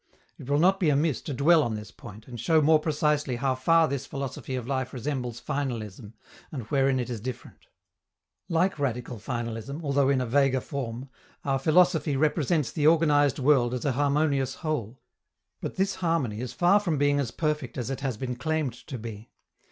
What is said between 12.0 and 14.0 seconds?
represents the organized world as a